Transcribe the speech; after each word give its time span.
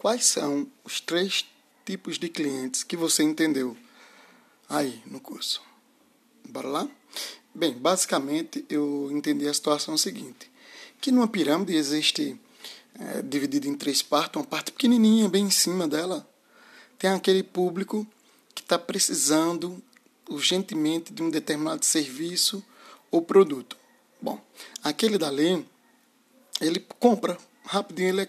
quais 0.00 0.24
são 0.24 0.66
os 0.82 0.98
três 0.98 1.44
tipos 1.84 2.18
de 2.18 2.28
clientes 2.28 2.82
que 2.82 2.96
você 2.96 3.22
entendeu 3.22 3.76
aí 4.68 5.00
no 5.06 5.20
curso. 5.20 5.62
Bora 6.48 6.68
lá? 6.68 6.88
Bem, 7.54 7.74
basicamente 7.74 8.64
eu 8.70 9.10
entendi 9.12 9.46
a 9.46 9.52
situação 9.54 9.96
seguinte: 9.98 10.50
que 11.00 11.12
numa 11.12 11.28
pirâmide 11.28 11.76
existe 11.76 12.40
é, 12.98 13.22
dividida 13.22 13.68
em 13.68 13.74
três 13.74 14.02
partes, 14.02 14.40
uma 14.40 14.46
parte 14.46 14.72
pequenininha, 14.72 15.28
bem 15.28 15.44
em 15.44 15.50
cima 15.50 15.86
dela, 15.86 16.26
tem 16.98 17.10
aquele 17.10 17.42
público 17.42 18.06
que 18.54 18.62
está 18.62 18.78
precisando 18.78 19.82
urgentemente 20.28 21.12
de 21.12 21.22
um 21.22 21.28
determinado 21.28 21.84
serviço 21.84 22.64
ou 23.10 23.20
produto. 23.20 23.76
Bom, 24.22 24.40
aquele 24.82 25.18
dali, 25.18 25.66
ele 26.60 26.80
compra, 26.98 27.36
rapidinho 27.64 28.08
ele, 28.08 28.22
é, 28.22 28.28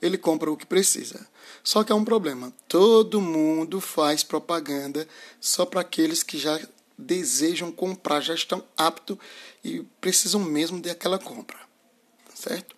ele 0.00 0.18
compra 0.18 0.50
o 0.50 0.56
que 0.56 0.66
precisa. 0.66 1.26
Só 1.62 1.84
que 1.84 1.92
é 1.92 1.94
um 1.94 2.04
problema. 2.04 2.52
Todo 2.66 3.20
mundo 3.20 3.80
faz 3.80 4.22
propaganda 4.22 5.06
só 5.40 5.66
para 5.66 5.80
aqueles 5.80 6.22
que 6.22 6.38
já 6.38 6.58
desejam 6.96 7.70
comprar, 7.70 8.20
já 8.20 8.34
estão 8.34 8.64
aptos 8.76 9.18
e 9.64 9.82
precisam 10.00 10.40
mesmo 10.40 10.80
daquela 10.80 11.18
compra. 11.18 11.58
Certo? 12.34 12.76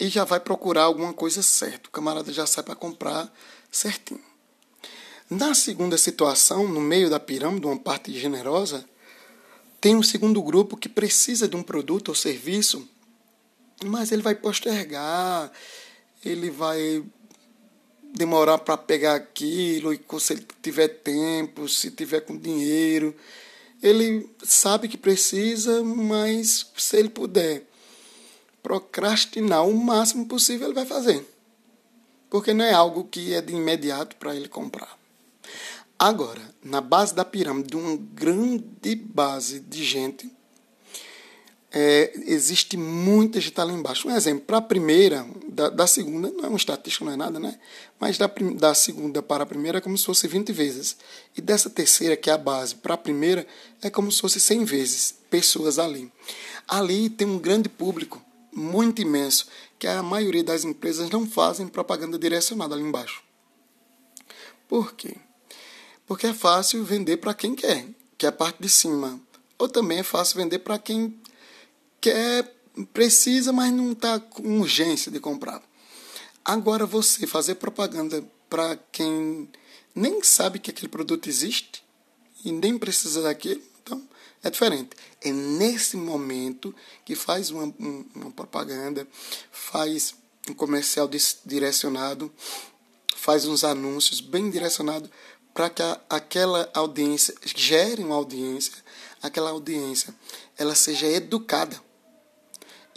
E 0.00 0.08
já 0.08 0.24
vai 0.24 0.40
procurar 0.40 0.84
alguma 0.84 1.12
coisa 1.12 1.42
certa. 1.42 1.88
O 1.88 1.92
camarada 1.92 2.32
já 2.32 2.46
sai 2.46 2.62
para 2.62 2.74
comprar 2.74 3.32
certinho. 3.70 4.20
Na 5.30 5.54
segunda 5.54 5.98
situação, 5.98 6.66
no 6.66 6.80
meio 6.80 7.10
da 7.10 7.20
pirâmide, 7.20 7.66
uma 7.66 7.78
parte 7.78 8.12
generosa, 8.18 8.88
tem 9.80 9.94
um 9.94 10.02
segundo 10.02 10.42
grupo 10.42 10.76
que 10.76 10.88
precisa 10.88 11.46
de 11.46 11.54
um 11.54 11.62
produto 11.62 12.08
ou 12.08 12.14
serviço, 12.14 12.88
mas 13.84 14.12
ele 14.12 14.22
vai 14.22 14.34
postergar, 14.34 15.50
ele 16.24 16.50
vai 16.50 17.04
demorar 18.14 18.58
para 18.58 18.76
pegar 18.76 19.14
aquilo, 19.14 19.92
e 19.92 20.00
se 20.18 20.32
ele 20.32 20.46
tiver 20.62 20.88
tempo, 20.88 21.68
se 21.68 21.90
tiver 21.90 22.20
com 22.20 22.36
dinheiro. 22.36 23.14
Ele 23.82 24.28
sabe 24.42 24.88
que 24.88 24.96
precisa, 24.96 25.84
mas 25.84 26.66
se 26.76 26.96
ele 26.96 27.08
puder 27.08 27.64
procrastinar 28.62 29.66
o 29.66 29.74
máximo 29.74 30.26
possível, 30.26 30.66
ele 30.66 30.74
vai 30.74 30.86
fazer. 30.86 31.24
Porque 32.28 32.52
não 32.52 32.64
é 32.64 32.72
algo 32.72 33.04
que 33.04 33.32
é 33.32 33.40
de 33.40 33.54
imediato 33.54 34.16
para 34.16 34.34
ele 34.34 34.48
comprar. 34.48 34.98
Agora, 35.98 36.42
na 36.62 36.80
base 36.80 37.14
da 37.14 37.24
pirâmide, 37.24 37.70
de 37.70 37.76
uma 37.76 37.96
grande 37.96 38.94
base 38.94 39.60
de 39.60 39.84
gente, 39.84 40.30
é, 41.70 42.12
existe 42.26 42.76
muita 42.76 43.40
gente 43.40 43.56
lá 43.58 43.72
embaixo. 43.72 44.08
Um 44.08 44.16
exemplo, 44.16 44.44
para 44.46 44.58
a 44.58 44.62
primeira, 44.62 45.26
da, 45.48 45.68
da, 45.68 45.86
segunda, 45.86 46.30
não 46.30 46.44
é 46.44 46.48
uma 46.48 46.56
estatística, 46.56 47.04
não 47.04 47.12
é 47.12 47.16
nada, 47.16 47.38
né? 47.38 47.58
Mas 48.00 48.16
da, 48.16 48.30
da 48.54 48.74
segunda 48.74 49.22
para 49.22 49.42
a 49.42 49.46
primeira 49.46 49.78
é 49.78 49.80
como 49.80 49.96
se 49.96 50.04
fosse 50.04 50.26
20 50.26 50.52
vezes. 50.52 50.96
E 51.36 51.40
dessa 51.40 51.68
terceira, 51.68 52.16
que 52.16 52.30
é 52.30 52.32
a 52.32 52.38
base, 52.38 52.74
para 52.74 52.94
a 52.94 52.98
primeira, 52.98 53.46
é 53.82 53.90
como 53.90 54.10
se 54.10 54.20
fosse 54.20 54.40
100 54.40 54.64
vezes 54.64 55.14
pessoas 55.28 55.78
ali. 55.78 56.10
Ali 56.66 57.10
tem 57.10 57.26
um 57.26 57.38
grande 57.38 57.68
público, 57.68 58.22
muito 58.52 59.02
imenso, 59.02 59.46
que 59.78 59.86
a 59.86 60.02
maioria 60.02 60.42
das 60.42 60.64
empresas 60.64 61.10
não 61.10 61.28
fazem 61.28 61.68
propaganda 61.68 62.18
direcionada 62.18 62.74
ali 62.74 62.82
embaixo. 62.82 63.22
Por 64.66 64.94
quê? 64.94 65.16
Porque 66.06 66.26
é 66.26 66.34
fácil 66.34 66.82
vender 66.84 67.18
para 67.18 67.34
quem 67.34 67.54
quer, 67.54 67.86
que 68.16 68.24
é 68.24 68.30
a 68.30 68.32
parte 68.32 68.60
de 68.60 68.68
cima. 68.68 69.20
Ou 69.58 69.68
também 69.68 69.98
é 69.98 70.02
fácil 70.02 70.36
vender 70.36 70.60
para 70.60 70.78
quem 70.78 71.18
quer, 72.00 72.54
precisa, 72.92 73.52
mas 73.52 73.72
não 73.72 73.92
está 73.92 74.18
com 74.20 74.60
urgência 74.60 75.10
de 75.10 75.20
comprar. 75.20 75.62
Agora 76.44 76.86
você 76.86 77.26
fazer 77.26 77.56
propaganda 77.56 78.24
para 78.48 78.78
quem 78.90 79.48
nem 79.94 80.22
sabe 80.22 80.58
que 80.58 80.70
aquele 80.70 80.88
produto 80.88 81.28
existe 81.28 81.84
e 82.44 82.52
nem 82.52 82.78
precisa 82.78 83.22
daquilo, 83.22 83.60
então 83.82 84.08
é 84.42 84.48
diferente. 84.48 84.90
É 85.20 85.32
nesse 85.32 85.96
momento 85.96 86.74
que 87.04 87.14
faz 87.14 87.50
uma, 87.50 87.74
uma 88.14 88.30
propaganda, 88.30 89.06
faz 89.50 90.14
um 90.48 90.54
comercial 90.54 91.10
direcionado, 91.44 92.32
faz 93.14 93.44
uns 93.44 93.64
anúncios 93.64 94.20
bem 94.20 94.48
direcionados 94.48 95.10
para 95.52 95.68
que 95.68 95.82
a, 95.82 96.00
aquela 96.08 96.70
audiência 96.72 97.34
gere 97.44 98.02
uma 98.02 98.14
audiência, 98.14 98.72
aquela 99.20 99.50
audiência 99.50 100.14
ela 100.56 100.74
seja 100.74 101.06
educada 101.06 101.87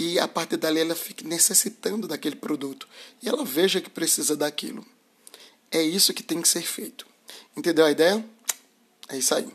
e 0.01 0.19
a 0.19 0.28
partir 0.28 0.57
dali 0.57 0.79
ela 0.79 0.95
fique 0.95 1.23
necessitando 1.23 2.07
daquele 2.07 2.35
produto 2.35 2.88
e 3.22 3.29
ela 3.29 3.45
veja 3.45 3.79
que 3.79 3.89
precisa 3.89 4.35
daquilo. 4.35 4.84
É 5.69 5.79
isso 5.79 6.12
que 6.12 6.23
tem 6.23 6.41
que 6.41 6.47
ser 6.47 6.63
feito. 6.63 7.06
Entendeu 7.56 7.85
a 7.85 7.91
ideia? 7.91 8.25
É 9.07 9.17
isso 9.17 9.35
aí. 9.35 9.47